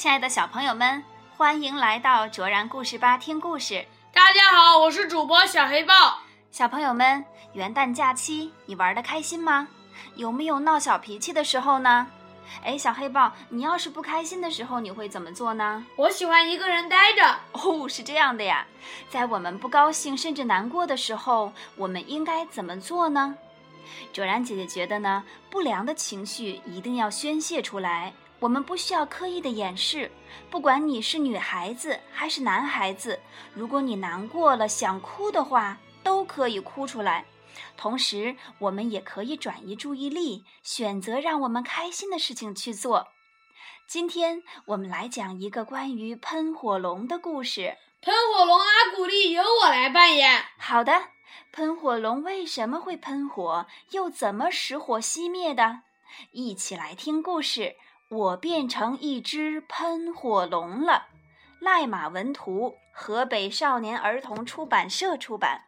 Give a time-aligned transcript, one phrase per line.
[0.00, 1.04] 亲爱的小朋友们，
[1.36, 3.84] 欢迎来到卓然故事吧听故事。
[4.14, 6.20] 大家好，我是主播小黑豹。
[6.50, 7.22] 小朋友们，
[7.52, 9.68] 元旦假期你玩的开心吗？
[10.14, 12.06] 有没有闹小脾气的时候呢？
[12.64, 15.84] 哎，小黑豹，你要是不开心的时候，你会怎么做呢？
[15.96, 17.38] 我喜欢一个人待着。
[17.52, 18.66] 哦，是这样的呀。
[19.10, 23.36] 在我们不高兴甚至难过的时候，我们应该怎么做呢？
[24.14, 30.10] 卓然姐姐觉得呢，不良的情绪一定要宣泄出来，我们不需要刻意的掩饰。
[30.50, 33.20] 不管你是女孩子还是男孩子，
[33.54, 37.24] 如果你难过了想哭的话，都可以哭出来。
[37.76, 43.08] 同时，我们也可以转移注意力，选择让我们开心的事情去做。
[43.86, 47.76] 今天我们来讲一个关于喷火龙的故事。
[48.00, 50.42] 喷火龙阿古丽由我来扮演。
[50.56, 51.08] 好的，
[51.52, 53.66] 喷火龙为什么会喷火？
[53.90, 55.80] 又怎么使火熄灭的？
[56.30, 57.76] 一起来听故事。
[58.10, 61.06] 我变成一只喷火龙了。
[61.60, 65.66] 赖马文图，河北少年儿童出版社出版。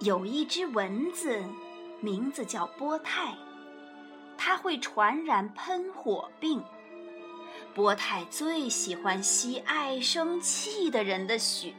[0.00, 1.42] 有一只蚊子，
[2.00, 3.34] 名字叫波泰，
[4.36, 6.62] 它会传染喷火病。
[7.74, 11.74] 波泰最喜欢吸爱生气的人的血。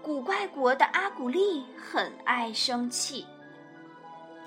[0.00, 3.26] 古怪国的阿古丽很爱生气。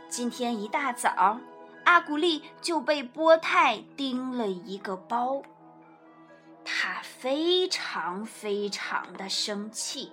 [0.07, 1.37] 今天一大早，
[1.83, 5.41] 阿古丽就被波泰叮了一个包。
[6.63, 10.11] 他非常非常的生气。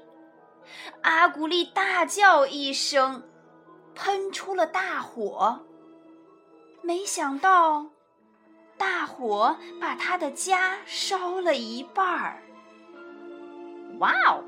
[1.02, 3.22] 阿古丽大叫一声，
[3.94, 5.60] 喷出了大火。
[6.80, 7.86] 没想到，
[8.76, 12.42] 大火把他的家烧了一半儿。
[13.98, 14.42] 哇哦，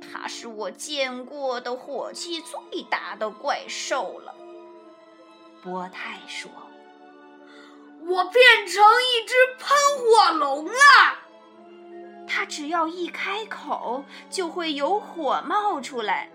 [0.00, 4.34] 他是我见过的火气最大的怪兽了。
[5.62, 6.50] 波泰说
[8.06, 10.55] ：“我变成一只喷火龙。”
[12.36, 16.28] 它只要一开口，就会有火冒出来，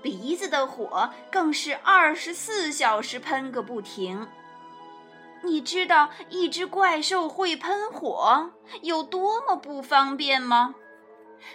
[0.00, 4.28] 鼻子的火更是二十四小时喷个不停。
[5.42, 8.52] 你知道一只怪兽会喷火
[8.82, 10.76] 有多么不方便吗？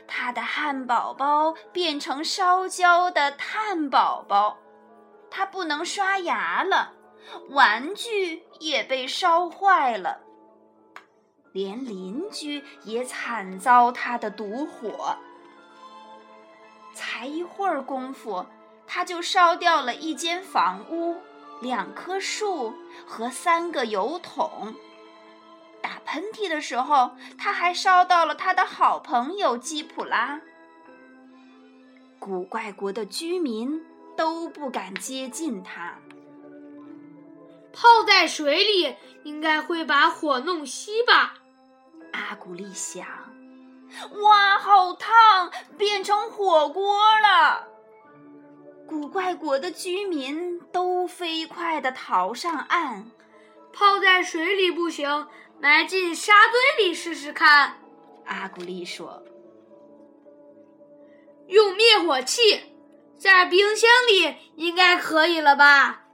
[0.05, 4.57] 它的汉堡包变成烧焦的炭宝宝，
[5.31, 6.91] 它不能刷牙了，
[7.51, 10.26] 玩具也被烧坏了。
[11.57, 15.17] 连邻居也惨遭他的毒火。
[16.93, 18.45] 才一会儿功夫，
[18.85, 21.17] 他就烧掉了一间房屋、
[21.59, 22.75] 两棵树
[23.07, 24.75] 和三个油桶。
[25.81, 27.09] 打喷嚏的时候，
[27.39, 30.39] 他还烧到了他的好朋友基普拉。
[32.19, 33.83] 古怪国的居民
[34.15, 35.95] 都不敢接近他。
[37.73, 41.33] 泡在水里，应该会把火弄熄吧。
[42.17, 43.05] 阿古丽想
[44.23, 47.67] ：“哇，好烫，变成火锅了！”
[48.89, 53.11] 古怪国的居民都飞快地逃上岸。
[53.71, 55.27] 泡在水里不行，
[55.59, 57.77] 埋进沙堆里试试看。
[58.25, 59.23] 阿古丽说
[61.47, 62.73] ：“用灭火器，
[63.19, 66.07] 在冰箱里应该可以了吧？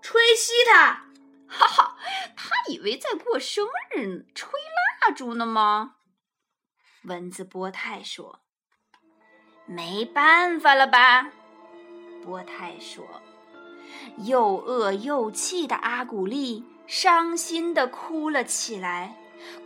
[0.00, 1.02] 吹熄它。”
[1.48, 1.96] 哈哈，
[2.36, 4.50] 他以为在过生日，吹
[5.06, 5.96] 蜡烛呢吗？
[7.02, 8.40] 蚊子波泰说
[9.66, 11.30] ：“没办法了吧？”
[12.24, 13.04] 波泰说
[14.24, 19.14] ：“又饿又气的阿古丽伤心的哭了起来，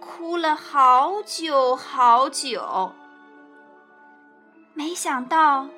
[0.01, 2.93] 哭了好久好久。
[4.75, 5.69] 没想到，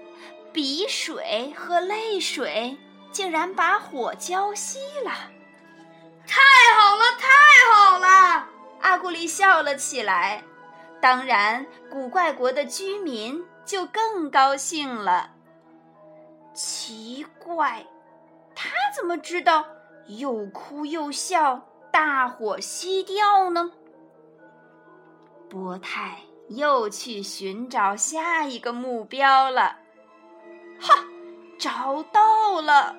[0.54, 2.78] 鼻水和泪水
[3.12, 5.12] 竟然把火浇熄了。”
[6.26, 6.40] 太
[6.80, 7.39] 好了，太！
[9.20, 10.42] 丽笑了起来。
[10.98, 15.30] 当然，古怪国的居民就更高兴了。
[16.54, 17.86] 奇怪，
[18.54, 19.66] 他怎么知道
[20.06, 23.70] 又哭又笑，大火熄掉呢？
[25.50, 29.76] 波泰又去寻找下一个目标了。
[30.80, 31.04] 哈，
[31.58, 32.96] 找到了！